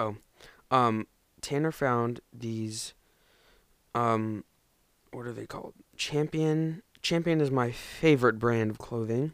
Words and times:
Oh, 0.00 0.16
um, 0.70 1.06
Tanner 1.42 1.72
found 1.72 2.20
these. 2.32 2.94
Um, 3.94 4.44
what 5.12 5.26
are 5.26 5.32
they 5.32 5.46
called? 5.46 5.74
Champion. 5.96 6.82
Champion 7.02 7.40
is 7.40 7.50
my 7.50 7.70
favorite 7.70 8.38
brand 8.38 8.70
of 8.70 8.78
clothing. 8.78 9.32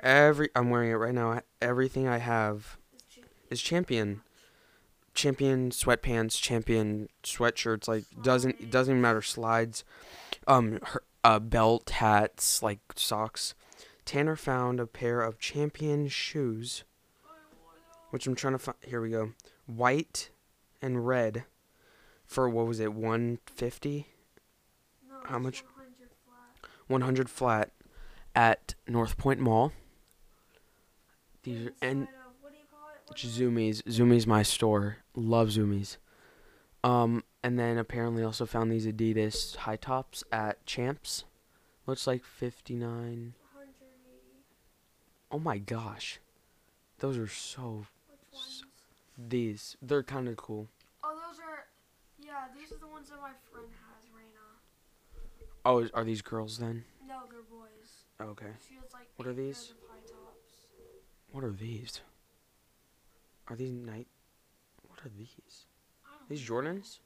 Every 0.00 0.50
I'm 0.54 0.70
wearing 0.70 0.90
it 0.90 0.94
right 0.94 1.14
now. 1.14 1.40
Everything 1.60 2.06
I 2.06 2.18
have 2.18 2.76
is 3.50 3.60
Champion. 3.60 4.22
Champion 5.14 5.70
sweatpants, 5.70 6.40
Champion 6.40 7.08
sweatshirts. 7.24 7.88
Like 7.88 8.04
doesn't 8.22 8.60
it 8.60 8.70
doesn't 8.70 8.92
even 8.92 9.02
matter. 9.02 9.22
Slides, 9.22 9.84
um, 10.46 10.78
her, 10.82 11.02
uh, 11.24 11.38
belt, 11.38 11.90
hats, 11.90 12.62
like 12.62 12.80
socks. 12.94 13.54
Tanner 14.04 14.36
found 14.36 14.80
a 14.80 14.86
pair 14.86 15.20
of 15.20 15.38
Champion 15.38 16.08
shoes, 16.08 16.82
which 18.12 18.26
I'm 18.26 18.34
trying 18.36 18.52
to 18.54 18.58
find. 18.58 18.76
Here 18.86 19.00
we 19.00 19.10
go. 19.10 19.32
White 19.66 20.30
and 20.80 21.04
red, 21.06 21.44
for 22.24 22.48
what 22.48 22.66
was 22.66 22.78
it? 22.78 22.92
One 22.92 23.38
fifty. 23.46 24.06
No, 25.08 25.16
How 25.24 25.38
much? 25.38 25.64
100 25.64 26.10
flat. 26.24 26.70
100 26.88 27.28
flat 27.30 27.70
at 28.34 28.74
North 28.86 29.16
Point 29.18 29.40
Mall. 29.40 29.72
These 31.42 31.66
are 31.68 31.72
and 31.82 32.02
of- 32.04 32.08
what 32.40 32.52
do 32.52 32.58
you 32.58 32.64
call 32.70 32.88
it? 32.94 33.00
What 33.06 33.16
it's 33.16 33.24
is 33.24 33.40
it? 33.40 33.44
Zumiez. 33.44 33.82
Zumiez 33.84 34.26
my 34.26 34.42
store. 34.42 34.98
Love 35.16 35.48
Zumiez. 35.48 35.96
Um 36.84 37.24
and 37.42 37.58
then 37.58 37.78
apparently 37.78 38.22
also 38.22 38.46
found 38.46 38.70
these 38.70 38.86
Adidas 38.86 39.56
high 39.56 39.76
tops 39.76 40.22
at 40.30 40.64
Champs. 40.66 41.24
Looks 41.86 42.06
like 42.06 42.24
59. 42.24 43.34
Oh 45.30 45.38
my 45.38 45.58
gosh. 45.58 46.20
Those 46.98 47.16
are 47.18 47.26
so 47.26 47.68
Which 47.68 47.76
S- 47.76 47.78
ones? 47.78 47.86
These. 49.16 49.76
They're 49.82 50.02
kind 50.02 50.28
of 50.28 50.36
cool. 50.36 50.68
Oh, 51.04 51.14
those 51.14 51.38
are. 51.38 51.66
Yeah, 52.18 52.48
these 52.56 52.72
are 52.72 52.78
the 52.78 52.86
ones 52.86 53.08
that 53.10 53.20
my 53.20 53.32
friend 53.52 53.68
has, 53.68 54.04
Raina. 54.10 54.58
Oh, 55.64 55.88
are 55.94 56.04
these 56.04 56.22
girls 56.22 56.58
then? 56.58 56.84
No, 57.06 57.20
they're 57.30 57.42
boys. 57.42 58.04
Okay. 58.20 58.52
She 58.68 58.74
has 58.76 58.92
like. 58.92 59.08
What 59.16 59.28
are 59.28 59.34
these? 59.34 59.72
What 61.32 61.44
are 61.44 61.50
these? 61.50 62.00
Are 63.48 63.56
these 63.56 63.72
night 63.72 64.06
What 64.86 65.00
are 65.04 65.10
these? 65.16 65.66
These 66.28 66.48
know. 66.48 66.56
Jordans? 66.56 67.00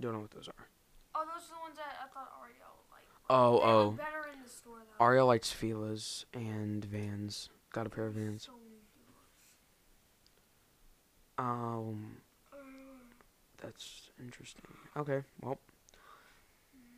Don't 0.00 0.12
know 0.12 0.20
what 0.20 0.30
those 0.30 0.48
are. 0.48 0.68
Oh, 1.14 1.24
those 1.24 1.44
are 1.50 1.54
the 1.54 1.60
ones 1.62 1.76
that 1.76 1.98
I 2.02 2.08
thought 2.08 2.32
Ariel 2.40 2.78
like. 2.90 3.04
Oh, 3.28 3.58
They 3.58 3.66
oh. 3.66 3.90
better 3.92 4.30
in 4.32 4.42
the 4.42 4.48
store 4.48 4.78
though. 4.78 5.04
Aria 5.04 5.24
likes 5.24 5.52
Fila's 5.52 6.26
and 6.32 6.84
Vans. 6.84 7.50
Got 7.72 7.86
a 7.86 7.90
pair 7.90 8.06
of 8.06 8.14
Vans. 8.14 8.44
So 8.44 8.52
Um, 11.42 12.18
that's 13.60 14.10
interesting. 14.20 14.62
Okay, 14.96 15.22
well, 15.40 15.58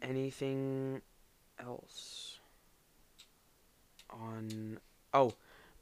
anything 0.03 1.01
else 1.59 2.41
on? 4.11 4.81
Oh, 5.15 5.33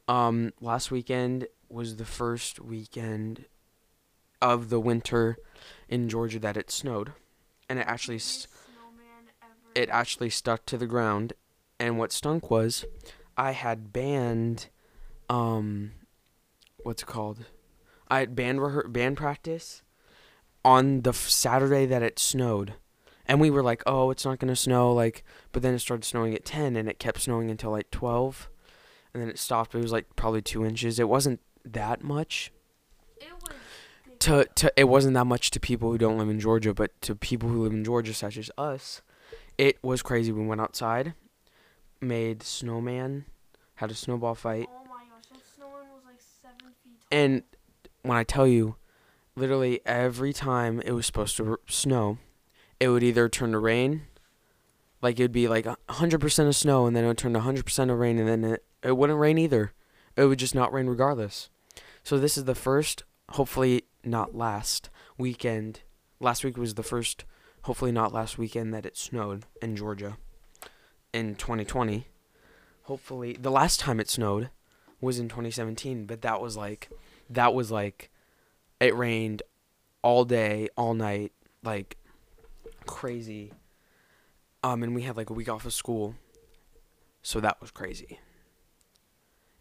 um, 0.07 0.53
last 0.61 0.91
weekend 0.91 1.47
was 1.67 1.97
the 1.97 2.05
first 2.05 2.61
weekend 2.61 3.45
of 4.41 4.69
the 4.69 4.79
winter 4.79 5.35
in 5.89 6.07
Georgia 6.07 6.39
that 6.39 6.55
it 6.55 6.71
snowed, 6.71 7.11
and 7.67 7.79
it 7.79 7.85
actually 7.87 8.15
s- 8.15 8.47
Biggest 8.47 8.65
snowman 8.75 9.33
ever. 9.41 9.51
it 9.75 9.89
actually 9.89 10.29
stuck 10.29 10.65
to 10.67 10.77
the 10.77 10.87
ground. 10.87 11.33
And 11.79 11.97
what 11.97 12.13
stunk 12.13 12.49
was, 12.49 12.85
I 13.35 13.51
had 13.51 13.91
banned, 13.91 14.69
um, 15.29 15.91
what's 16.83 17.01
it 17.03 17.07
called? 17.07 17.45
I 18.13 18.19
had 18.19 18.35
band 18.35 18.59
rehe- 18.59 18.91
band 18.91 19.17
practice 19.17 19.81
on 20.63 21.01
the 21.01 21.09
f- 21.09 21.29
Saturday 21.29 21.85
that 21.85 22.03
it 22.03 22.19
snowed, 22.19 22.73
and 23.25 23.39
we 23.41 23.49
were 23.49 23.63
like, 23.63 23.81
"Oh, 23.85 24.11
it's 24.11 24.25
not 24.25 24.39
gonna 24.39 24.55
snow." 24.55 24.93
Like, 24.93 25.23
but 25.51 25.61
then 25.61 25.73
it 25.73 25.79
started 25.79 26.05
snowing 26.05 26.33
at 26.35 26.45
ten, 26.45 26.75
and 26.75 26.87
it 26.87 26.99
kept 26.99 27.21
snowing 27.21 27.49
until 27.49 27.71
like 27.71 27.89
twelve, 27.91 28.49
and 29.13 29.21
then 29.21 29.29
it 29.29 29.39
stopped. 29.39 29.73
It 29.75 29.79
was 29.81 29.91
like 29.91 30.15
probably 30.15 30.41
two 30.41 30.63
inches. 30.65 30.99
It 30.99 31.09
wasn't 31.09 31.39
that 31.65 32.03
much 32.03 32.51
It 33.19 33.33
was. 33.41 33.53
To, 34.19 34.45
to 34.55 34.71
it 34.77 34.85
wasn't 34.85 35.15
that 35.15 35.25
much 35.27 35.49
to 35.51 35.59
people 35.59 35.91
who 35.91 35.97
don't 35.97 36.17
live 36.17 36.29
in 36.29 36.39
Georgia, 36.39 36.73
but 36.73 36.91
to 37.01 37.15
people 37.15 37.49
who 37.49 37.63
live 37.63 37.73
in 37.73 37.83
Georgia, 37.83 38.13
such 38.13 38.37
as 38.37 38.49
us, 38.57 39.01
it 39.57 39.83
was 39.83 40.01
crazy. 40.01 40.31
We 40.31 40.45
went 40.45 40.61
outside, 40.61 41.13
made 41.99 42.41
snowman, 42.43 43.25
had 43.75 43.91
a 43.91 43.95
snowball 43.95 44.35
fight, 44.35 44.67
Oh 44.71 44.83
my 44.89 45.03
gosh, 45.09 45.25
that 45.31 45.41
snowman 45.55 45.87
was 45.93 46.03
like 46.05 46.21
seven 46.41 46.73
feet 46.83 46.99
tall. 47.01 47.07
and 47.19 47.43
when 48.03 48.17
I 48.17 48.23
tell 48.23 48.47
you, 48.47 48.75
literally 49.35 49.81
every 49.85 50.33
time 50.33 50.81
it 50.81 50.91
was 50.91 51.05
supposed 51.05 51.37
to 51.37 51.59
snow, 51.67 52.19
it 52.79 52.89
would 52.89 53.03
either 53.03 53.27
turn 53.27 53.51
to 53.53 53.59
rain, 53.59 54.03
like 55.01 55.19
it 55.19 55.23
would 55.23 55.31
be 55.31 55.47
like 55.47 55.65
a 55.65 55.77
hundred 55.89 56.21
percent 56.21 56.47
of 56.47 56.55
snow, 56.55 56.85
and 56.85 56.95
then 56.95 57.03
it 57.03 57.07
would 57.07 57.17
turn 57.17 57.33
to 57.33 57.39
hundred 57.39 57.65
percent 57.65 57.89
of 57.89 57.97
rain, 57.97 58.19
and 58.19 58.27
then 58.27 58.43
it 58.43 58.65
it 58.83 58.97
wouldn't 58.97 59.19
rain 59.19 59.37
either. 59.37 59.73
It 60.15 60.25
would 60.25 60.39
just 60.39 60.53
not 60.53 60.71
rain 60.71 60.87
regardless. 60.87 61.49
So 62.03 62.19
this 62.19 62.37
is 62.37 62.43
the 62.43 62.55
first, 62.55 63.03
hopefully 63.31 63.83
not 64.03 64.35
last 64.35 64.89
weekend. 65.17 65.81
Last 66.19 66.43
week 66.43 66.57
was 66.57 66.75
the 66.75 66.83
first, 66.83 67.25
hopefully 67.63 67.91
not 67.91 68.13
last 68.13 68.37
weekend 68.37 68.73
that 68.73 68.85
it 68.85 68.97
snowed 68.97 69.45
in 69.61 69.75
Georgia 69.75 70.17
in 71.13 71.35
2020. 71.35 72.07
Hopefully, 72.83 73.37
the 73.39 73.51
last 73.51 73.79
time 73.79 73.99
it 73.99 74.09
snowed 74.09 74.49
was 74.99 75.19
in 75.19 75.29
2017, 75.29 76.05
but 76.05 76.21
that 76.21 76.41
was 76.41 76.57
like 76.57 76.89
that 77.29 77.53
was 77.53 77.71
like 77.71 78.09
it 78.79 78.95
rained 78.95 79.41
all 80.01 80.25
day, 80.25 80.69
all 80.77 80.93
night, 80.93 81.31
like 81.63 81.97
crazy. 82.85 83.53
Um, 84.63 84.83
and 84.83 84.95
we 84.95 85.01
had 85.03 85.17
like 85.17 85.29
a 85.29 85.33
week 85.33 85.49
off 85.49 85.65
of 85.65 85.73
school, 85.73 86.15
so 87.21 87.39
that 87.39 87.59
was 87.59 87.71
crazy. 87.71 88.19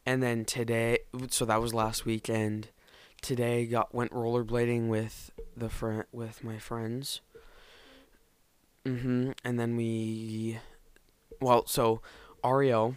And 0.07 0.23
then 0.23 0.45
today, 0.45 0.99
so 1.29 1.45
that 1.45 1.61
was 1.61 1.75
last 1.75 2.05
weekend. 2.05 2.69
Today 3.21 3.67
got 3.67 3.95
went 3.95 4.11
rollerblading 4.13 4.89
with 4.89 5.31
the 5.57 5.69
friend 5.69 6.05
with 6.13 6.43
my 6.43 6.59
friends. 6.59 7.21
Mhm. 8.85 9.35
And 9.45 9.61
then 9.61 9.77
we, 9.77 10.59
well, 11.41 11.67
so 11.67 12.03
Ariel, 12.45 12.97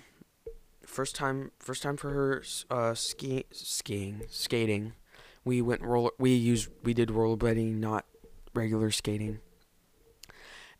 first 0.86 1.16
time, 1.16 1.52
first 1.60 1.84
time 1.84 1.98
for 1.98 2.12
her 2.12 2.44
uh 2.70 2.94
ski 2.94 3.46
skiing 3.52 4.24
skating. 4.30 4.94
We 5.44 5.62
went 5.62 5.82
roller. 5.82 6.12
We 6.18 6.34
used 6.34 6.70
we 6.84 6.94
did 6.94 7.10
rollerblading, 7.10 7.76
not 7.76 8.06
regular 8.54 8.92
skating. 8.92 9.40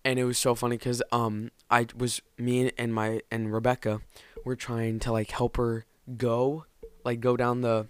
And 0.04 0.20
it 0.20 0.26
was 0.26 0.38
so 0.38 0.56
funny 0.56 0.78
because 0.78 1.02
um 1.12 1.52
I 1.70 1.88
was 1.96 2.22
me 2.38 2.72
and 2.78 2.94
my 2.94 3.22
and 3.32 3.54
Rebecca 3.54 4.02
were 4.44 4.56
trying 4.56 5.00
to 5.00 5.12
like 5.12 5.32
help 5.32 5.58
her 5.58 5.86
go 6.18 6.66
like 7.04 7.20
go 7.20 7.36
down 7.36 7.62
the 7.62 7.88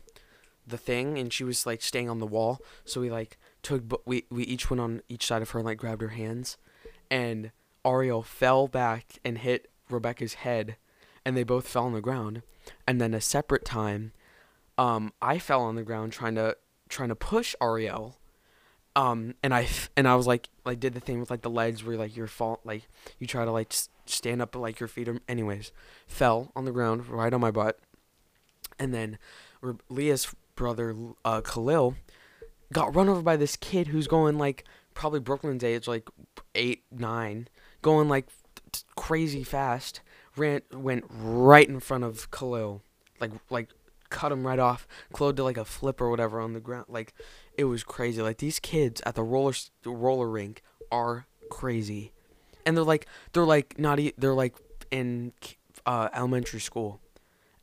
the 0.68 0.78
thing 0.78 1.18
and 1.18 1.32
she 1.32 1.44
was 1.44 1.66
like 1.66 1.82
staying 1.82 2.10
on 2.10 2.20
the 2.20 2.26
wall 2.26 2.60
so 2.86 3.00
we 3.00 3.12
like 3.12 3.38
took 3.62 4.02
we 4.06 4.26
we 4.32 4.44
each 4.44 4.70
went 4.70 4.82
on 4.82 5.02
each 5.08 5.26
side 5.26 5.42
of 5.42 5.50
her 5.52 5.60
and 5.60 5.66
like 5.66 5.78
grabbed 5.78 6.02
her 6.02 6.10
hands 6.10 6.58
and 7.12 7.52
Ariel 7.86 8.24
fell 8.24 8.68
back 8.68 9.20
and 9.24 9.38
hit 9.38 9.70
Rebecca's 9.90 10.36
head 10.36 10.78
and 11.26 11.36
they 11.36 11.44
both 11.44 11.68
fell 11.68 11.86
on 11.86 11.94
the 11.94 12.02
ground. 12.02 12.44
And 12.88 13.02
then 13.02 13.14
a 13.14 13.22
separate 13.22 13.66
time 13.66 14.12
um 14.78 15.14
I 15.22 15.40
fell 15.40 15.62
on 15.62 15.76
the 15.76 15.84
ground 15.84 16.14
trying 16.14 16.36
to 16.36 16.56
trying 16.90 17.10
to 17.10 17.16
push 17.16 17.56
Ariel. 17.62 18.18
Um 18.96 19.36
and 19.44 19.54
I 19.54 19.64
f- 19.64 19.90
and 19.98 20.08
I 20.08 20.16
was 20.16 20.28
like 20.28 20.50
like 20.66 20.80
did 20.80 20.94
the 20.94 21.00
thing 21.00 21.20
with 21.20 21.30
like 21.30 21.42
the 21.42 21.50
legs 21.50 21.84
where 21.84 21.98
like 21.98 22.16
you're 22.16 22.28
fall 22.28 22.60
like 22.64 22.88
you 23.20 23.28
try 23.28 23.46
to 23.46 23.52
like 23.52 23.72
s- 23.74 23.90
stand 24.06 24.42
up 24.42 24.56
like 24.56 24.80
your 24.80 24.88
feet 24.88 25.08
are 25.10 25.20
anyways 25.28 25.72
fell 26.08 26.52
on 26.56 26.66
the 26.66 26.72
ground 26.72 27.08
right 27.08 27.34
on 27.34 27.42
my 27.42 27.52
butt. 27.52 27.80
And 28.80 28.94
then 28.94 29.18
Leah's 29.90 30.34
brother 30.56 30.96
uh 31.24 31.42
Khalil 31.42 31.96
got 32.74 32.96
run 32.96 33.10
over 33.10 33.22
by 33.22 33.38
this 33.38 33.56
kid 33.56 33.88
who's 33.88 34.08
going 34.08 34.38
like 34.38 34.64
probably 34.94 35.20
Brooklyn's 35.20 35.64
age 35.64 35.88
like 35.88 36.10
8 36.56 36.84
9 36.92 37.48
going 37.82 38.08
like 38.10 38.28
t- 38.72 38.82
crazy 38.96 39.44
fast 39.44 40.02
ran 40.38 40.62
went 40.72 41.06
right 41.10 41.68
in 41.68 41.80
front 41.80 42.04
of 42.04 42.30
Khalil. 42.32 42.82
Like 43.20 43.32
like 43.50 43.70
cut 44.10 44.32
him 44.32 44.46
right 44.46 44.60
off. 44.60 44.88
Khalil 45.16 45.34
did 45.34 45.44
like 45.44 45.58
a 45.58 45.66
flip 45.66 46.02
or 46.02 46.10
whatever 46.10 46.40
on 46.40 46.54
the 46.54 46.60
ground. 46.60 46.86
Like 46.88 47.14
it 47.58 47.66
was 47.66 47.84
crazy. 47.84 48.22
Like 48.22 48.38
these 48.38 48.60
kids 48.60 49.02
at 49.06 49.16
the 49.16 49.24
roller 49.24 49.54
roller 49.86 50.30
rink 50.30 50.62
are 50.92 51.28
crazy. 51.50 52.12
And 52.66 52.76
they're 52.76 52.84
like 52.84 53.08
they're 53.34 53.46
like 53.46 53.78
not 53.80 54.00
e- 54.00 54.14
they're 54.18 54.34
like 54.34 54.56
in 54.92 55.34
uh 55.86 56.10
elementary 56.14 56.60
school. 56.60 57.00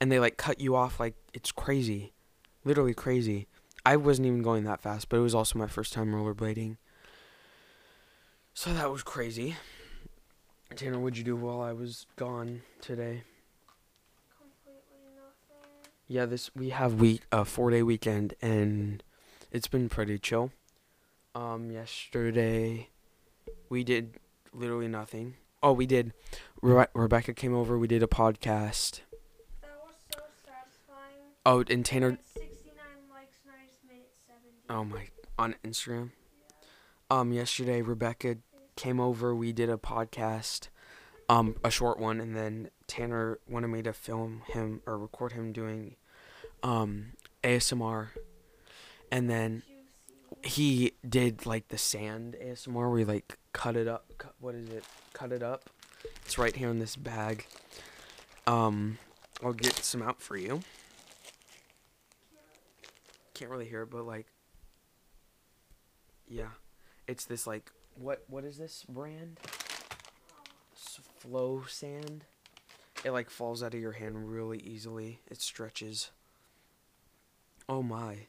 And 0.01 0.11
they 0.11 0.19
like 0.19 0.37
cut 0.37 0.61
you 0.61 0.75
off 0.75 0.99
like 0.99 1.15
it's 1.33 1.53
crazy. 1.53 2.13
Literally 2.65 2.95
crazy. 2.95 3.49
I 3.85 3.97
wasn't 3.97 4.27
even 4.27 4.43
going 4.43 4.65
that 4.65 4.81
fast 4.81 5.09
but 5.09 5.17
it 5.17 5.21
was 5.21 5.35
also 5.35 5.59
my 5.59 5.67
first 5.67 5.93
time 5.93 6.13
rollerblading. 6.13 6.77
So 8.55 8.73
that 8.75 8.91
was 8.91 9.03
crazy 9.03 9.57
tanner 10.77 10.99
what'd 10.99 11.17
you 11.19 11.25
do 11.25 11.37
while 11.37 11.61
i 11.61 11.73
was 11.73 12.07
gone 12.17 12.63
today 12.81 13.23
Completely 14.37 15.15
nothing. 15.17 15.91
yeah 16.09 16.27
this 16.27 16.51
we 16.55 16.71
have 16.71 16.95
week 16.95 17.23
a 17.31 17.45
four 17.45 17.71
day 17.71 17.83
weekend 17.83 18.35
and 18.43 19.03
it's 19.51 19.69
been 19.69 19.89
pretty 19.91 20.19
chill. 20.19 20.51
Um, 21.35 21.71
yesterday 21.71 22.89
we 23.69 23.85
did 23.85 24.15
literally 24.55 24.89
nothing. 24.89 25.35
Oh, 25.63 25.73
we 25.75 25.85
did. 25.85 26.15
Rebe- 26.63 26.89
Rebecca 26.95 27.35
came 27.35 27.55
over. 27.55 27.79
We 27.79 27.87
did 27.87 28.03
a 28.03 28.07
podcast. 28.07 29.01
That 29.61 29.79
was 29.85 29.95
so 30.11 30.21
satisfying. 30.43 31.33
Oh, 31.45 31.63
and 31.69 31.85
Tanner. 31.85 32.19
69 32.33 32.75
likes 33.13 33.37
and 33.45 33.53
I 33.55 33.67
just 33.67 33.85
made 33.87 34.01
it 34.01 34.13
70. 34.27 34.57
Oh 34.71 34.85
my, 34.85 35.09
on 35.39 35.55
Instagram. 35.63 36.13
Um, 37.11 37.31
yesterday 37.35 37.83
Rebecca 37.83 38.37
came 38.77 39.01
over. 39.01 39.35
We 39.35 39.53
did 39.53 39.71
a 39.71 39.77
podcast, 39.77 40.69
um, 41.29 41.57
a 41.65 41.71
short 41.71 41.99
one, 41.99 42.21
and 42.21 42.37
then 42.37 42.71
Tanner 42.87 43.39
wanted 43.49 43.69
me 43.69 43.83
to 43.83 43.93
film 43.93 44.43
him 44.49 44.83
or 44.87 44.99
record 44.99 45.33
him 45.33 45.53
doing, 45.53 45.97
um, 46.63 47.13
ASMR, 47.43 48.09
and 49.11 49.29
then 49.29 49.63
he 50.45 50.93
did 51.09 51.47
like 51.47 51.69
the 51.69 51.79
sand 51.79 52.37
ASMR 52.43 52.89
where 52.89 52.99
he 52.99 53.05
like 53.05 53.39
cut 53.53 53.77
it 53.77 53.87
up. 53.87 54.07
Cut, 54.19 54.35
what 54.41 54.55
is 54.55 54.69
it? 54.69 54.85
Cut 55.13 55.33
it 55.33 55.43
up. 55.43 55.71
It's 56.25 56.39
right 56.39 56.55
here 56.55 56.69
in 56.69 56.79
this 56.79 56.97
bag. 56.97 57.47
Um, 58.47 58.99
I'll 59.43 59.53
get 59.53 59.77
some 59.77 60.03
out 60.03 60.21
for 60.21 60.37
you. 60.37 60.63
Can't 63.35 63.51
really 63.51 63.69
hear 63.69 63.83
it, 63.83 63.91
but 63.91 64.05
like, 64.05 64.27
yeah, 66.29 66.51
it's 67.07 67.25
this 67.25 67.47
like 67.47 67.71
what 67.97 68.25
what 68.29 68.45
is 68.45 68.59
this 68.59 68.85
brand? 68.89 69.39
Flow 71.19 71.63
sand. 71.69 72.25
It 73.05 73.11
like 73.11 73.31
falls 73.31 73.63
out 73.63 73.75
of 73.75 73.81
your 73.81 73.93
hand 73.93 74.31
really 74.31 74.59
easily. 74.59 75.21
It 75.31 75.41
stretches. 75.41 76.11
Oh 77.69 77.83
my. 77.83 78.27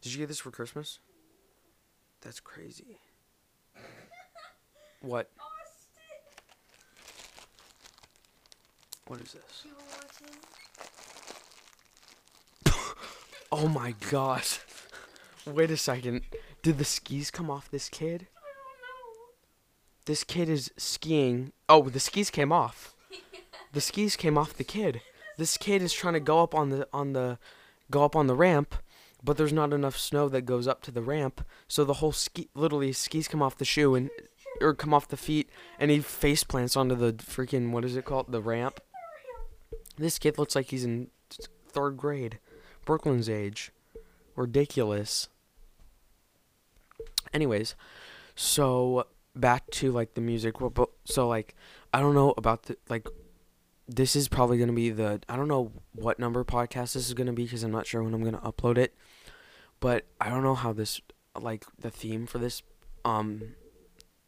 Did 0.00 0.12
you 0.12 0.18
get 0.18 0.28
this 0.28 0.40
for 0.40 0.50
Christmas? 0.50 0.98
That's 2.20 2.40
crazy. 2.40 2.98
What? 5.00 5.30
What 9.06 9.20
is 9.20 9.32
this? 9.34 9.66
Oh 13.52 13.68
my 13.68 13.94
gosh. 14.10 14.60
Wait 15.46 15.70
a 15.70 15.76
second. 15.76 16.22
Did 16.62 16.78
the 16.78 16.84
skis 16.84 17.30
come 17.30 17.50
off 17.50 17.70
this 17.70 17.88
kid? 17.88 18.26
This 20.06 20.24
kid 20.24 20.48
is 20.48 20.70
skiing. 20.76 21.52
Oh, 21.68 21.88
the 21.88 22.00
skis 22.00 22.30
came 22.30 22.52
off. 22.52 22.94
The 23.72 23.80
skis 23.80 24.16
came 24.16 24.36
off 24.36 24.54
the 24.54 24.64
kid. 24.64 25.00
This 25.36 25.56
kid 25.56 25.82
is 25.82 25.92
trying 25.92 26.14
to 26.14 26.20
go 26.20 26.42
up 26.42 26.54
on 26.54 26.68
the 26.70 26.88
on 26.92 27.12
the 27.12 27.38
go 27.90 28.04
up 28.04 28.14
on 28.14 28.26
the 28.26 28.34
ramp, 28.34 28.74
but 29.22 29.36
there's 29.36 29.52
not 29.52 29.72
enough 29.72 29.96
snow 29.96 30.28
that 30.28 30.42
goes 30.42 30.68
up 30.68 30.82
to 30.82 30.90
the 30.90 31.02
ramp, 31.02 31.44
so 31.66 31.84
the 31.84 31.94
whole 31.94 32.12
ski 32.12 32.48
literally 32.54 32.92
skis 32.92 33.28
come 33.28 33.42
off 33.42 33.58
the 33.58 33.64
shoe 33.64 33.94
and 33.94 34.10
or 34.60 34.74
come 34.74 34.94
off 34.94 35.08
the 35.08 35.16
feet 35.16 35.48
and 35.78 35.90
he 35.90 36.00
face 36.00 36.44
plants 36.44 36.76
onto 36.76 36.94
the 36.94 37.12
freaking 37.14 37.72
what 37.72 37.84
is 37.84 37.96
it 37.96 38.04
called? 38.04 38.30
The 38.30 38.42
ramp. 38.42 38.80
This 39.96 40.18
kid 40.18 40.38
looks 40.38 40.54
like 40.54 40.66
he's 40.66 40.84
in 40.84 41.08
3rd 41.72 41.96
grade. 41.96 42.38
Brooklyn's 42.84 43.28
age. 43.28 43.72
Ridiculous. 44.36 45.28
Anyways, 47.32 47.74
so 48.34 49.06
back 49.34 49.70
to 49.72 49.92
like 49.92 50.14
the 50.14 50.20
music. 50.20 50.54
But 50.58 50.90
so 51.04 51.28
like 51.28 51.54
I 51.92 52.00
don't 52.00 52.14
know 52.14 52.34
about 52.36 52.64
the 52.64 52.76
like. 52.88 53.06
This 53.86 54.16
is 54.16 54.28
probably 54.28 54.56
gonna 54.56 54.72
be 54.72 54.88
the 54.88 55.20
I 55.28 55.36
don't 55.36 55.48
know 55.48 55.70
what 55.94 56.18
number 56.18 56.42
podcast 56.42 56.94
this 56.94 57.06
is 57.06 57.12
gonna 57.12 57.34
be 57.34 57.44
because 57.44 57.62
I'm 57.62 57.70
not 57.70 57.86
sure 57.86 58.02
when 58.02 58.14
I'm 58.14 58.24
gonna 58.24 58.38
upload 58.40 58.78
it. 58.78 58.94
But 59.78 60.06
I 60.18 60.30
don't 60.30 60.42
know 60.42 60.54
how 60.54 60.72
this 60.72 61.02
like 61.38 61.66
the 61.78 61.90
theme 61.90 62.26
for 62.26 62.38
this 62.38 62.62
um 63.04 63.54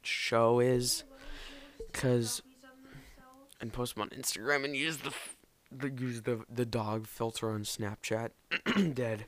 show 0.02 0.60
is 0.60 1.04
because 1.90 2.42
and 3.60 3.72
post 3.72 3.94
them 3.94 4.02
on 4.02 4.10
Instagram 4.10 4.64
and 4.64 4.76
use 4.76 4.98
the 4.98 5.14
the 5.72 5.90
use 5.90 6.22
the 6.22 6.44
the 6.52 6.66
dog 6.66 7.06
filter 7.06 7.50
on 7.50 7.62
Snapchat. 7.62 8.30
Dead. 8.94 9.26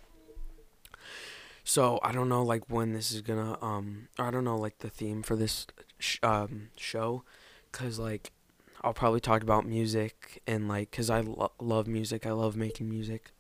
So 1.69 2.01
I 2.03 2.13
don't 2.13 2.31
know 2.31 2.43
like 2.43 2.63
when 2.71 2.95
this 2.95 3.13
is 3.13 3.21
gonna 3.21 3.63
um 3.63 4.09
I 4.19 4.31
don't 4.31 4.43
know 4.43 4.57
like 4.57 4.79
the 4.79 4.89
theme 4.89 5.23
for 5.23 5.37
this 5.37 5.67
sh- 5.99 6.17
um 6.23 6.71
show, 6.79 7.25
cause 7.73 7.99
like 7.99 8.33
I'll 8.81 8.95
probably 8.95 9.21
talk 9.21 9.43
about 9.43 9.67
music 9.67 10.41
and 10.47 10.67
like 10.67 10.91
cause 10.91 11.11
I 11.11 11.21
lo- 11.21 11.53
love 11.61 11.87
music. 11.87 12.25
I 12.25 12.31
love 12.31 12.57
making 12.57 12.89
music. 12.89 13.33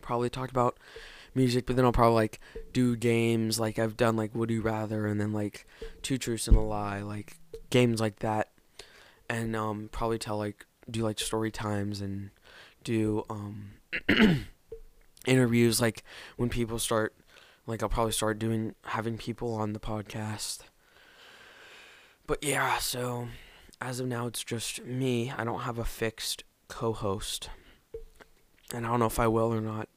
Probably 0.00 0.30
talk 0.30 0.50
about 0.50 0.78
music, 1.34 1.66
but 1.66 1.76
then 1.76 1.84
I'll 1.84 1.92
probably 1.92 2.14
like 2.14 2.40
do 2.72 2.96
games. 2.96 3.60
Like 3.60 3.78
I've 3.78 3.98
done 3.98 4.16
like 4.16 4.34
Would 4.34 4.50
You 4.50 4.62
Rather 4.62 5.06
and 5.06 5.20
then 5.20 5.34
like 5.34 5.66
Two 6.00 6.16
Truths 6.16 6.48
and 6.48 6.56
a 6.56 6.60
Lie 6.60 7.02
like 7.02 7.36
games 7.68 8.00
like 8.00 8.20
that, 8.20 8.48
and 9.28 9.54
um 9.54 9.90
probably 9.92 10.18
tell 10.18 10.38
like 10.38 10.64
do 10.90 11.02
like 11.02 11.20
story 11.20 11.50
times 11.50 12.00
and 12.00 12.30
do 12.82 13.26
um 13.28 13.72
interviews 15.26 15.80
like 15.80 16.02
when 16.36 16.48
people 16.48 16.78
start 16.78 17.14
like 17.66 17.82
I'll 17.82 17.88
probably 17.88 18.12
start 18.12 18.38
doing 18.38 18.74
having 18.84 19.18
people 19.18 19.54
on 19.54 19.72
the 19.72 19.80
podcast. 19.80 20.60
But 22.26 22.42
yeah, 22.42 22.78
so 22.78 23.28
as 23.80 24.00
of 24.00 24.06
now 24.06 24.26
it's 24.26 24.44
just 24.44 24.84
me. 24.84 25.32
I 25.36 25.44
don't 25.44 25.60
have 25.60 25.78
a 25.78 25.84
fixed 25.84 26.44
co-host. 26.68 27.50
And 28.72 28.86
I 28.86 28.90
don't 28.90 29.00
know 29.00 29.06
if 29.06 29.18
I 29.18 29.26
will 29.26 29.52
or 29.52 29.60
not. 29.60 29.88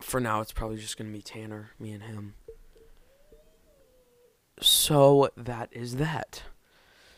For 0.00 0.20
now 0.20 0.40
it's 0.40 0.52
probably 0.52 0.78
just 0.78 0.96
going 0.96 1.10
to 1.10 1.16
be 1.16 1.22
Tanner, 1.22 1.70
me 1.78 1.92
and 1.92 2.02
him. 2.02 2.34
So 4.60 5.30
that 5.36 5.68
is 5.72 5.96
that. 5.96 6.42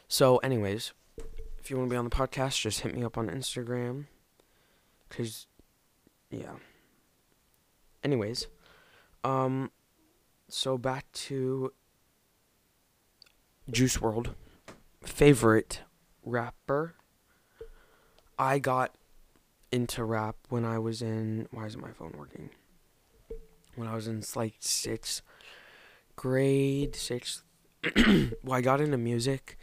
So 0.08 0.38
anyways, 0.38 0.92
if 1.58 1.70
you 1.70 1.76
want 1.76 1.88
to 1.88 1.92
be 1.92 1.98
on 1.98 2.04
the 2.04 2.10
podcast, 2.10 2.60
just 2.60 2.80
hit 2.80 2.94
me 2.94 3.04
up 3.04 3.18
on 3.18 3.28
Instagram. 3.28 4.06
Cause, 5.10 5.46
yeah. 6.30 6.56
Anyways, 8.04 8.46
um, 9.24 9.70
so 10.48 10.78
back 10.78 11.10
to 11.12 11.72
Juice 13.70 13.96
WRLD. 13.98 14.34
Favorite 15.02 15.82
rapper. 16.24 16.94
I 18.38 18.58
got 18.58 18.94
into 19.72 20.04
rap 20.04 20.36
when 20.48 20.64
I 20.64 20.78
was 20.78 21.02
in. 21.02 21.48
Why 21.50 21.66
isn't 21.66 21.80
my 21.80 21.92
phone 21.92 22.14
working? 22.16 22.50
When 23.74 23.88
I 23.88 23.94
was 23.94 24.08
in 24.08 24.22
like 24.34 24.54
sixth 24.58 25.22
grade, 26.16 26.96
sixth. 26.96 27.42
well, 27.96 28.52
I 28.52 28.60
got 28.60 28.80
into 28.80 28.98
music 28.98 29.58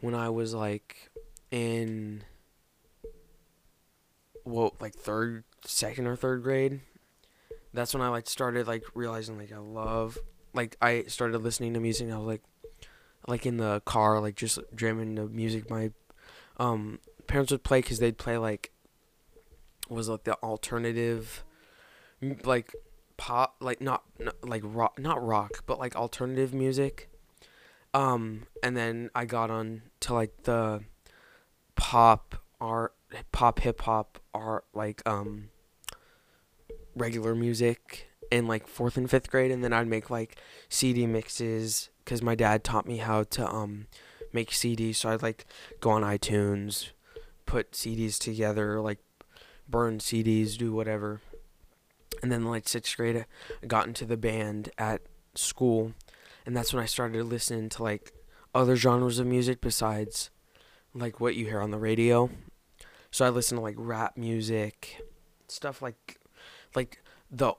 when 0.00 0.14
I 0.14 0.28
was 0.28 0.54
like 0.54 1.10
in 1.50 2.22
well, 4.46 4.74
like 4.80 4.94
third, 4.94 5.44
second 5.64 6.06
or 6.06 6.16
third 6.16 6.42
grade. 6.42 6.80
That's 7.74 7.92
when 7.92 8.02
I 8.02 8.08
like 8.08 8.26
started 8.28 8.66
like 8.66 8.84
realizing 8.94 9.36
like 9.36 9.52
I 9.52 9.58
love 9.58 10.16
like 10.54 10.76
I 10.80 11.04
started 11.08 11.38
listening 11.42 11.74
to 11.74 11.80
music. 11.80 12.10
I 12.10 12.16
was 12.16 12.26
like, 12.26 12.42
like 13.28 13.44
in 13.44 13.58
the 13.58 13.82
car, 13.84 14.20
like 14.20 14.36
just 14.36 14.58
jamming 14.74 15.16
the 15.16 15.26
music 15.26 15.68
my 15.68 15.90
um 16.58 17.00
parents 17.26 17.52
would 17.52 17.64
play 17.64 17.80
because 17.80 17.98
they'd 17.98 18.16
play 18.16 18.38
like 18.38 18.70
was 19.88 20.08
like 20.08 20.24
the 20.24 20.34
alternative, 20.42 21.44
like 22.44 22.74
pop, 23.16 23.56
like 23.60 23.80
not, 23.80 24.04
not 24.18 24.36
like 24.42 24.62
rock, 24.64 24.98
not 24.98 25.24
rock, 25.24 25.64
but 25.66 25.78
like 25.78 25.94
alternative 25.96 26.52
music. 26.52 27.10
Um, 27.94 28.46
and 28.62 28.76
then 28.76 29.10
I 29.14 29.24
got 29.24 29.50
on 29.50 29.82
to 30.00 30.14
like 30.14 30.42
the 30.42 30.82
pop 31.76 32.42
art, 32.60 32.94
pop 33.32 33.60
hip 33.60 33.82
hop 33.82 34.18
art, 34.34 34.64
like 34.74 35.02
um 35.06 35.50
regular 36.94 37.34
music 37.34 38.08
in 38.30 38.46
like 38.46 38.66
fourth 38.66 38.96
and 38.96 39.10
fifth 39.10 39.30
grade, 39.30 39.50
and 39.50 39.62
then 39.62 39.72
I'd 39.72 39.86
make 39.86 40.10
like 40.10 40.36
CD 40.68 41.06
mixes 41.06 41.90
because 42.04 42.22
my 42.22 42.34
dad 42.34 42.64
taught 42.64 42.86
me 42.86 42.98
how 42.98 43.24
to 43.24 43.48
um 43.48 43.86
make 44.32 44.50
CDs. 44.50 44.96
So 44.96 45.10
I'd 45.10 45.22
like 45.22 45.46
go 45.80 45.90
on 45.90 46.02
iTunes, 46.02 46.90
put 47.44 47.72
CDs 47.72 48.18
together, 48.18 48.80
like 48.80 48.98
burn 49.68 49.98
CDs, 49.98 50.56
do 50.56 50.72
whatever. 50.72 51.20
And 52.22 52.32
then 52.32 52.44
like 52.44 52.68
sixth 52.68 52.96
grade, 52.96 53.26
I 53.62 53.66
got 53.66 53.86
into 53.86 54.04
the 54.04 54.16
band 54.16 54.70
at 54.78 55.02
school, 55.34 55.92
and 56.44 56.56
that's 56.56 56.72
when 56.72 56.82
I 56.82 56.86
started 56.86 57.24
listening 57.24 57.68
to 57.70 57.82
like 57.82 58.12
other 58.54 58.76
genres 58.76 59.18
of 59.18 59.26
music 59.26 59.60
besides 59.60 60.30
like 60.94 61.20
what 61.20 61.36
you 61.36 61.44
hear 61.44 61.60
on 61.60 61.70
the 61.70 61.78
radio. 61.78 62.30
So 63.10 63.24
I 63.24 63.30
listened 63.30 63.58
to 63.58 63.62
like 63.62 63.76
rap 63.78 64.16
music, 64.16 65.02
stuff 65.48 65.80
like 65.82 66.18
like 66.74 67.02
the 67.30 67.54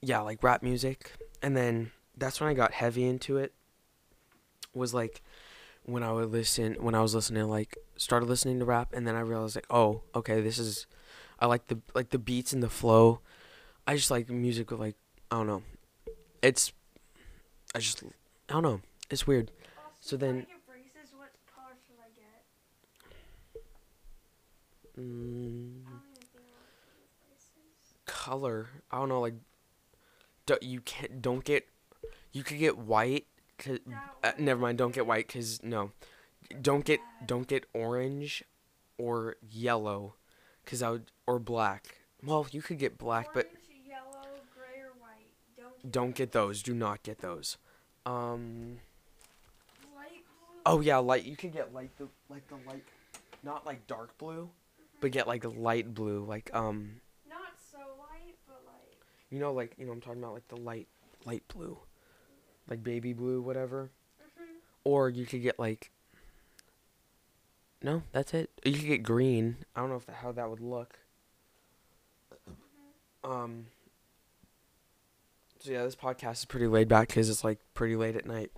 yeah, 0.00 0.20
like 0.20 0.42
rap 0.42 0.62
music. 0.62 1.12
And 1.42 1.56
then 1.56 1.90
that's 2.16 2.40
when 2.40 2.48
I 2.48 2.54
got 2.54 2.72
heavy 2.72 3.04
into 3.04 3.36
it. 3.36 3.52
Was 4.74 4.92
like 4.92 5.22
when 5.84 6.02
I 6.02 6.12
would 6.12 6.30
listen 6.30 6.74
when 6.80 6.94
I 6.94 7.02
was 7.02 7.14
listening 7.14 7.44
like 7.48 7.76
started 7.96 8.28
listening 8.28 8.58
to 8.58 8.64
rap 8.64 8.92
and 8.92 9.06
then 9.06 9.14
I 9.14 9.20
realized 9.20 9.54
like, 9.56 9.66
oh, 9.70 10.02
okay, 10.14 10.40
this 10.40 10.58
is 10.58 10.86
I 11.38 11.46
like 11.46 11.68
the 11.68 11.78
like 11.94 12.10
the 12.10 12.18
beats 12.18 12.52
and 12.52 12.62
the 12.62 12.68
flow 12.70 13.20
I 13.86 13.96
just 13.96 14.10
like 14.10 14.28
music 14.30 14.70
with 14.70 14.80
like 14.80 14.96
I 15.30 15.36
don't 15.36 15.46
know. 15.46 15.62
It's 16.42 16.72
I 17.74 17.78
just 17.78 18.02
I 18.48 18.52
don't 18.52 18.62
know. 18.62 18.80
It's 19.10 19.26
weird. 19.26 19.50
So 20.00 20.16
then- 20.16 20.40
get 20.40 20.66
braces, 20.66 21.12
what 21.16 21.30
color 21.54 21.74
should 21.86 21.96
I 22.00 22.08
get? 22.16 22.42
Mm, 23.54 23.60
I 23.60 23.62
don't 23.62 23.82
even 23.84 24.12
think 24.14 24.34
I 24.34 24.40
want 24.40 24.60
to 24.60 24.74
get 24.74 24.82
braces. 24.94 25.72
color. 28.06 28.68
I 28.90 28.98
don't 28.98 29.08
know. 29.08 29.20
Like, 29.20 29.34
do, 30.46 30.56
you 30.60 30.80
can't. 30.80 31.20
Don't 31.22 31.44
get. 31.44 31.66
You 32.32 32.42
could 32.42 32.58
get 32.58 32.78
white. 32.78 33.26
Cause, 33.58 33.78
uh, 34.22 34.32
never 34.38 34.60
mind. 34.60 34.78
Don't 34.78 34.94
get 34.94 35.06
white. 35.06 35.28
Cause 35.28 35.60
no. 35.62 35.92
Don't 36.60 36.84
get. 36.84 37.00
Don't 37.26 37.46
get 37.46 37.66
orange, 37.72 38.44
or 38.98 39.36
yellow, 39.48 40.14
cause 40.66 40.82
I 40.82 40.90
would 40.90 41.10
or 41.26 41.38
black. 41.38 41.98
Well, 42.22 42.46
you 42.50 42.62
could 42.62 42.78
get 42.78 42.98
black, 42.98 43.28
but 43.34 43.46
Orange, 43.46 43.58
yellow, 43.88 44.28
gray, 44.54 44.80
or 44.80 44.92
white. 44.98 45.90
Don't 45.90 46.14
get 46.14 46.32
those. 46.32 46.62
Do 46.62 46.74
not 46.74 47.02
get 47.02 47.18
those. 47.18 47.58
Um. 48.06 48.78
light 49.94 50.22
blue. 50.24 50.60
Oh 50.66 50.80
yeah, 50.80 50.98
light. 50.98 51.24
You 51.24 51.36
can 51.36 51.50
get 51.50 51.72
light 51.74 51.90
the 51.98 52.08
like 52.28 52.46
the 52.48 52.56
light, 52.66 52.84
not 53.42 53.66
like 53.66 53.86
dark 53.86 54.16
blue, 54.18 54.48
but 55.04 55.12
get 55.12 55.28
like 55.28 55.44
a 55.44 55.50
light 55.50 55.92
blue, 55.92 56.24
like 56.24 56.50
um, 56.54 56.92
Not 57.28 57.52
so 57.70 57.76
light, 57.98 58.36
but 58.46 58.62
like. 58.64 58.96
you 59.28 59.38
know, 59.38 59.52
like 59.52 59.74
you 59.76 59.84
know, 59.84 59.92
I'm 59.92 60.00
talking 60.00 60.22
about 60.22 60.32
like 60.32 60.48
the 60.48 60.56
light, 60.56 60.88
light 61.26 61.42
blue, 61.54 61.76
like 62.70 62.82
baby 62.82 63.12
blue, 63.12 63.42
whatever. 63.42 63.90
Mhm. 64.22 64.46
Or 64.82 65.10
you 65.10 65.26
could 65.26 65.42
get 65.42 65.58
like. 65.58 65.90
No, 67.82 68.02
that's 68.12 68.32
it. 68.32 68.48
You 68.64 68.72
could 68.72 68.86
get 68.86 69.02
green. 69.02 69.56
I 69.76 69.80
don't 69.80 69.90
know 69.90 69.96
if 69.96 70.06
that, 70.06 70.16
how 70.16 70.32
that 70.32 70.48
would 70.48 70.60
look. 70.60 70.98
Um. 73.22 73.66
So 75.58 75.70
yeah, 75.70 75.84
this 75.84 75.96
podcast 75.96 76.32
is 76.38 76.44
pretty 76.46 76.66
laid 76.66 76.88
back 76.88 77.08
because 77.08 77.28
it's 77.28 77.44
like 77.44 77.58
pretty 77.74 77.94
late 77.96 78.16
at 78.16 78.24
night. 78.24 78.52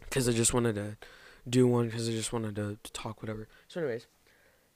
Because 0.00 0.28
I 0.28 0.32
just 0.32 0.52
wanted 0.52 0.74
to 0.74 0.98
do 1.48 1.66
one 1.66 1.86
because 1.86 2.10
I 2.10 2.12
just 2.12 2.30
wanted 2.30 2.56
to, 2.56 2.76
to 2.82 2.92
talk 2.92 3.22
whatever. 3.22 3.48
So, 3.68 3.80
anyways, 3.80 4.06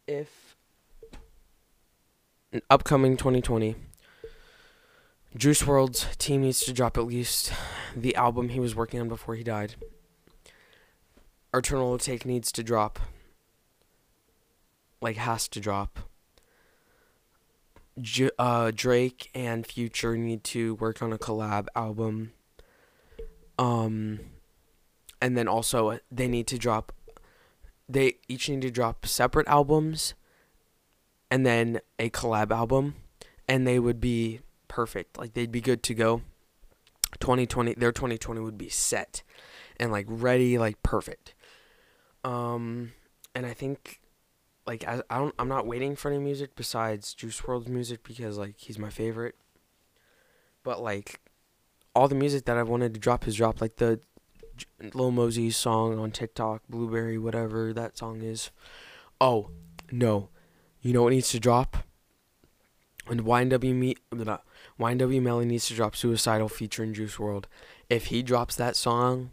if 0.06 0.53
upcoming 2.70 3.16
2020, 3.16 3.76
Juice 5.36 5.62
WRLD's 5.62 6.16
team 6.16 6.42
needs 6.42 6.60
to 6.60 6.72
drop 6.72 6.96
at 6.96 7.06
least 7.06 7.52
the 7.96 8.14
album 8.14 8.50
he 8.50 8.60
was 8.60 8.74
working 8.74 9.00
on 9.00 9.08
before 9.08 9.34
he 9.34 9.42
died. 9.42 9.74
Eternal 11.52 11.98
Take 11.98 12.24
needs 12.24 12.52
to 12.52 12.62
drop. 12.62 12.98
Like 15.00 15.16
has 15.16 15.48
to 15.48 15.60
drop. 15.60 16.00
J- 18.00 18.30
uh, 18.38 18.72
Drake 18.74 19.30
and 19.34 19.66
Future 19.66 20.16
need 20.16 20.42
to 20.44 20.74
work 20.76 21.02
on 21.02 21.12
a 21.12 21.18
collab 21.18 21.66
album. 21.76 22.32
Um, 23.58 24.20
and 25.20 25.36
then 25.36 25.46
also 25.46 25.98
they 26.10 26.26
need 26.26 26.46
to 26.48 26.58
drop. 26.58 26.92
They 27.88 28.14
each 28.28 28.48
need 28.48 28.62
to 28.62 28.70
drop 28.70 29.06
separate 29.06 29.46
albums, 29.46 30.14
and 31.34 31.44
then 31.44 31.80
a 31.98 32.10
collab 32.10 32.52
album, 32.52 32.94
and 33.48 33.66
they 33.66 33.80
would 33.80 34.00
be 34.00 34.38
perfect. 34.68 35.18
Like 35.18 35.34
they'd 35.34 35.50
be 35.50 35.60
good 35.60 35.82
to 35.82 35.92
go. 35.92 36.22
2020, 37.18 37.74
their 37.74 37.90
2020 37.90 38.40
would 38.40 38.56
be 38.56 38.68
set, 38.68 39.24
and 39.80 39.90
like 39.90 40.06
ready, 40.08 40.58
like 40.58 40.80
perfect. 40.84 41.34
Um, 42.22 42.92
and 43.34 43.46
I 43.46 43.52
think 43.52 43.98
like 44.64 44.86
I, 44.86 45.02
I 45.10 45.18
don't 45.18 45.34
I'm 45.36 45.48
not 45.48 45.66
waiting 45.66 45.96
for 45.96 46.08
any 46.08 46.20
music 46.20 46.54
besides 46.54 47.14
Juice 47.14 47.40
WRLD's 47.40 47.66
music 47.66 48.04
because 48.04 48.38
like 48.38 48.54
he's 48.58 48.78
my 48.78 48.90
favorite. 48.90 49.34
But 50.62 50.84
like 50.84 51.18
all 51.96 52.06
the 52.06 52.14
music 52.14 52.44
that 52.44 52.56
I've 52.56 52.68
wanted 52.68 52.94
to 52.94 53.00
drop 53.00 53.24
has 53.24 53.34
dropped 53.34 53.60
like 53.60 53.78
the 53.78 53.98
Lil 54.94 55.10
Mosey's 55.10 55.56
song 55.56 55.98
on 55.98 56.12
TikTok, 56.12 56.62
Blueberry, 56.68 57.18
whatever 57.18 57.72
that 57.72 57.98
song 57.98 58.22
is. 58.22 58.52
Oh, 59.20 59.50
no. 59.90 60.28
You 60.84 60.92
know 60.92 61.02
what 61.02 61.14
needs 61.14 61.30
to 61.30 61.40
drop? 61.40 61.78
When 63.06 63.22
YNW 63.22 63.74
me 63.74 63.96
YNW 64.78 65.22
Melly 65.22 65.46
needs 65.46 65.66
to 65.68 65.74
drop 65.74 65.96
Suicidal 65.96 66.50
featuring 66.50 66.92
Juice 66.92 67.16
WRLD. 67.16 67.46
If 67.88 68.06
he 68.06 68.22
drops 68.22 68.54
that 68.56 68.76
song, 68.76 69.30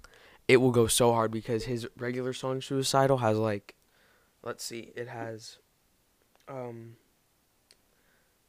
it 0.47 0.57
will 0.57 0.71
go 0.71 0.87
so 0.87 1.11
hard 1.11 1.29
because 1.29 1.65
his 1.65 1.87
regular 1.97 2.31
song 2.31 2.61
Suicidal 2.61 3.17
has 3.17 3.37
like 3.37 3.75
let's 4.43 4.63
see, 4.63 4.93
it 4.95 5.09
has 5.09 5.57
um 6.47 6.95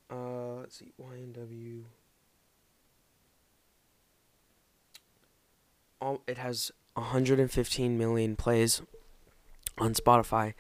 uh 0.09 0.59
let's 0.61 0.79
see, 0.79 0.93
YNW 1.01 1.83
it 6.29 6.39
has 6.39 6.71
115 6.95 7.99
million 7.99 8.37
plays 8.37 8.81
on 9.79 9.95
Spotify. 9.95 10.55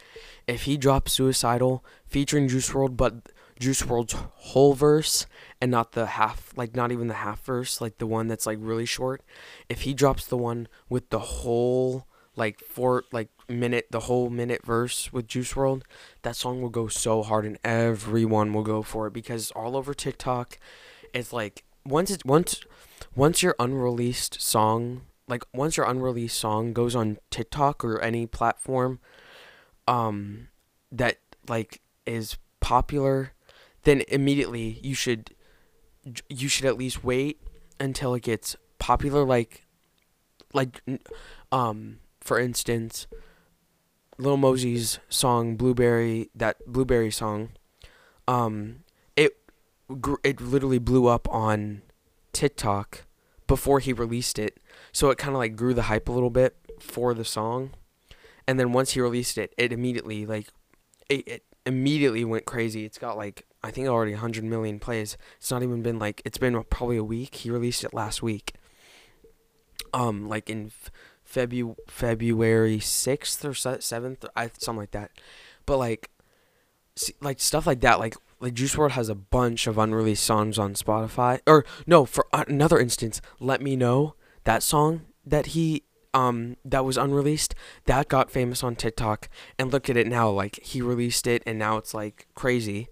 If 0.47 0.63
he 0.63 0.77
drops 0.77 1.13
Suicidal 1.13 1.85
featuring 2.07 2.49
Juice 2.49 2.71
WRLD, 2.71 2.97
but 2.97 3.15
Juice 3.59 3.83
WRLD's 3.83 4.15
whole 4.15 4.75
verse 4.75 5.27
and 5.61 5.71
not 5.71 5.93
the 5.93 6.07
half, 6.07 6.53
like 6.57 6.75
not 6.75 6.93
even 6.93 7.09
the 7.09 7.15
half 7.15 7.45
verse, 7.45 7.81
like 7.81 7.99
the 7.99 8.07
one 8.07 8.27
that's 8.27 8.47
like 8.47 8.59
really 8.61 8.87
short. 8.87 9.23
If 9.69 9.83
he 9.83 9.95
drops 9.95 10.27
the 10.27 10.37
one 10.37 10.69
with 10.89 11.11
the 11.11 11.19
whole 11.19 12.07
like 12.35 12.61
four 12.61 13.05
like 13.13 13.29
minute, 13.49 13.87
the 13.91 14.01
whole 14.01 14.31
minute 14.31 14.65
verse 14.65 15.13
with 15.13 15.29
Juice 15.29 15.53
WRLD, 15.53 15.83
that 16.23 16.37
song 16.37 16.63
will 16.63 16.71
go 16.71 16.89
so 16.89 17.23
hard 17.23 17.45
and 17.45 17.59
everyone 17.63 18.53
will 18.53 18.63
go 18.63 18.83
for 18.83 19.07
it 19.07 19.13
because 19.13 19.51
all 19.53 19.77
over 19.77 19.95
TikTok, 19.95 20.59
it's 21.13 21.33
like 21.33 21.65
once 21.85 22.11
it's 22.11 22.25
once 22.25 22.63
once 23.15 23.43
your 23.43 23.55
unreleased 23.59 24.41
song 24.41 25.03
like 25.33 25.45
once 25.55 25.79
your 25.79 25.87
unreleased 25.87 26.39
song 26.39 26.75
goes 26.75 26.95
on 26.95 27.17
TikTok 27.31 27.83
or 27.83 27.99
any 28.01 28.27
platform 28.27 29.01
um 29.89 30.49
that 30.91 31.17
like 31.49 31.81
is 32.05 32.37
popular 32.61 33.33
then 33.85 34.03
immediately 34.09 34.79
you 34.83 34.95
should 34.95 35.35
you 36.29 36.49
should 36.49 36.67
at 36.67 36.77
least 36.77 37.03
wait 37.03 37.41
until 37.81 38.13
it 38.13 38.23
gets 38.23 38.57
popular 38.79 39.25
like 39.25 39.65
like 40.53 40.83
um 41.51 42.01
for 42.21 42.39
instance 42.39 43.07
Lil 44.19 44.37
Mosey's 44.37 44.99
song 45.09 45.57
Blueberry 45.57 46.29
that 46.35 46.59
Blueberry 46.67 47.11
song 47.11 47.53
um 48.29 48.85
it 49.17 49.33
it 50.23 50.43
literally 50.43 50.79
blew 50.79 51.07
up 51.07 51.27
on 51.31 51.81
TikTok 52.35 53.07
before 53.53 53.81
he 53.81 53.93
released 53.93 54.39
it 54.39 54.59
so 54.93 55.11
it 55.11 55.19
kind 55.19 55.35
of 55.35 55.39
like 55.39 55.57
grew 55.57 55.75
the 55.75 55.83
hype 55.83 56.09
a 56.09 56.13
little 56.13 56.31
bit 56.31 56.57
for 56.81 57.13
the 57.13 57.23
song. 57.23 57.73
And 58.49 58.59
then 58.59 58.73
once 58.73 58.93
he 58.93 59.01
released 59.03 59.37
it 59.37 59.53
it 59.59 59.75
immediately 59.75 60.25
like 60.25 60.49
it, 61.11 61.29
it 61.29 61.45
immediately 61.67 62.25
went 62.25 62.47
crazy. 62.47 62.87
It's 62.87 62.97
got 62.97 63.19
like 63.19 63.45
i 63.63 63.71
think 63.71 63.89
already 63.89 64.13
100 64.13 64.43
million 64.43 64.79
plays. 64.79 65.19
It's 65.37 65.51
not 65.51 65.63
even 65.63 65.83
been 65.83 65.99
like 65.99 66.23
it's 66.25 66.39
been 66.39 66.65
probably 66.71 66.97
a 66.97 67.05
week. 67.05 67.35
He 67.35 67.51
released 67.51 67.85
it 67.85 67.93
last 67.93 68.23
week. 68.23 68.55
Um 69.93 70.31
like 70.31 70.49
in 70.49 70.69
f- 70.69 70.91
Febu- 71.31 71.77
february 71.89 72.79
6th 72.79 73.45
or 73.45 73.53
se- 73.53 73.79
7th 73.81 74.25
I, 74.35 74.51
something 74.57 74.81
like 74.81 74.93
that. 74.93 75.11
But 75.67 75.77
like 75.77 76.09
see, 76.97 77.13
like 77.21 77.39
stuff 77.39 77.67
like 77.67 77.83
that 77.83 77.99
like 77.99 78.17
like 78.43 78.55
Juice 78.55 78.75
WRLD 78.75 78.91
has 78.91 79.09
a 79.09 79.15
bunch 79.15 79.69
of 79.69 79.79
unreleased 79.79 80.25
songs 80.25 80.59
on 80.59 80.75
Spotify. 80.75 81.41
Or 81.47 81.65
no, 81.87 82.05
for 82.05 82.27
uh, 82.33 82.45
another 82.49 82.81
instance, 82.81 83.23
Let 83.39 83.63
Me 83.63 83.77
Know 83.77 84.17
that 84.45 84.65
song 84.65 85.03
that 85.25 85.47
he 85.47 85.85
um 86.13 86.57
that 86.65 86.85
was 86.85 86.99
unreleased 86.99 87.55
that 87.87 88.09
got 88.09 88.31
famous 88.31 88.63
on 88.63 88.77
TikTok 88.77 89.31
and 89.59 89.73
look 89.73 89.89
at 89.89 89.97
it 89.97 90.07
now 90.07 90.29
like 90.29 90.61
he 90.63 90.83
released 90.83 91.27
it 91.27 91.43
and 91.47 91.59
now 91.59 91.77
it's 91.77 91.95
like 91.95 92.27
crazy. 92.35 92.89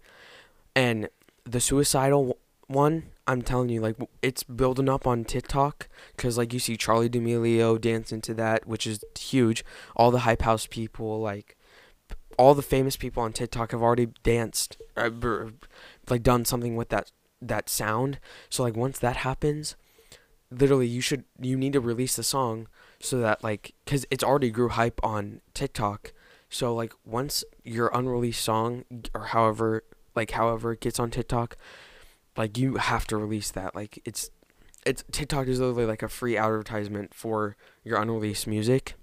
And 0.76 1.08
the 1.44 1.60
suicidal 1.60 2.38
one, 2.68 3.10
I'm 3.26 3.42
telling 3.42 3.68
you 3.70 3.80
like 3.80 3.96
it's 4.22 4.44
building 4.44 4.88
up 4.88 5.04
on 5.04 5.24
TikTok 5.24 5.88
cuz 6.16 6.38
like 6.38 6.52
you 6.52 6.60
see 6.60 6.76
Charli 6.76 7.10
D'Amelio 7.10 7.78
dancing 7.80 8.20
to 8.22 8.34
that, 8.34 8.68
which 8.68 8.86
is 8.86 9.04
huge. 9.18 9.64
All 9.96 10.12
the 10.12 10.20
hype 10.20 10.42
house 10.42 10.68
people 10.68 11.20
like 11.20 11.56
all 12.40 12.54
the 12.54 12.62
famous 12.62 12.96
people 12.96 13.22
on 13.22 13.34
TikTok 13.34 13.72
have 13.72 13.82
already 13.82 14.06
danced, 14.22 14.78
uh, 14.96 15.10
like 16.08 16.22
done 16.22 16.46
something 16.46 16.74
with 16.74 16.88
that 16.88 17.12
that 17.42 17.68
sound. 17.68 18.18
So 18.48 18.62
like 18.62 18.74
once 18.74 18.98
that 18.98 19.16
happens, 19.16 19.76
literally 20.50 20.86
you 20.86 21.02
should 21.02 21.24
you 21.38 21.58
need 21.58 21.74
to 21.74 21.80
release 21.80 22.16
the 22.16 22.22
song 22.22 22.66
so 22.98 23.20
that 23.20 23.44
like 23.44 23.74
cuz 23.84 24.06
it's 24.10 24.24
already 24.24 24.48
grew 24.48 24.70
hype 24.70 25.00
on 25.04 25.42
TikTok. 25.52 26.14
So 26.48 26.74
like 26.74 26.94
once 27.04 27.44
your 27.62 27.90
unreleased 27.92 28.42
song 28.42 28.84
or 29.14 29.26
however 29.26 29.84
like 30.16 30.30
however 30.30 30.72
it 30.72 30.80
gets 30.80 30.98
on 30.98 31.10
TikTok, 31.10 31.58
like 32.38 32.56
you 32.56 32.76
have 32.76 33.06
to 33.08 33.18
release 33.18 33.50
that. 33.50 33.74
Like 33.74 34.00
it's 34.06 34.30
it's 34.86 35.04
TikTok 35.12 35.46
is 35.46 35.60
literally 35.60 35.84
like 35.84 36.02
a 36.02 36.08
free 36.08 36.38
advertisement 36.38 37.12
for 37.12 37.54
your 37.84 38.00
unreleased 38.00 38.46
music. 38.46 38.94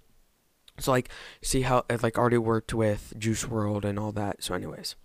So 0.80 0.92
like 0.92 1.10
see 1.42 1.62
how 1.62 1.86
it 1.90 2.04
like 2.04 2.18
already 2.18 2.38
worked 2.38 2.74
with 2.74 3.14
Juice 3.18 3.46
WRLD 3.46 3.86
and 3.86 4.00
all 4.00 4.12
that. 4.14 4.44
So 4.44 4.54
anyways. 4.54 4.96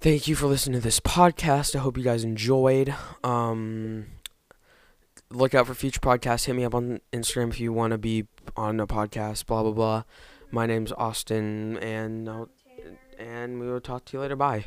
thank 0.00 0.28
you 0.28 0.34
for 0.34 0.46
listening 0.46 0.80
to 0.80 0.84
this 0.84 1.00
podcast. 1.00 1.74
I 1.74 1.78
hope 1.80 1.96
you 1.96 2.04
guys 2.04 2.24
enjoyed. 2.24 2.94
Um, 3.22 4.06
look 5.30 5.54
out 5.54 5.66
for 5.66 5.74
future 5.74 6.00
podcasts. 6.00 6.44
Hit 6.46 6.56
me 6.56 6.64
up 6.64 6.74
on 6.74 7.00
Instagram 7.12 7.50
if 7.50 7.60
you 7.60 7.72
want 7.72 7.92
to 7.92 7.98
be 7.98 8.26
on 8.56 8.80
a 8.80 8.86
podcast. 8.86 9.46
Blah 9.46 9.62
blah 9.62 9.72
blah. 9.72 10.02
My 10.50 10.66
name's 10.66 10.92
Austin, 10.92 11.78
and 11.78 12.28
I'll, 12.28 12.48
and 13.18 13.58
we 13.60 13.66
will 13.66 13.80
talk 13.80 14.04
to 14.06 14.16
you 14.16 14.20
later. 14.20 14.36
Bye. 14.36 14.66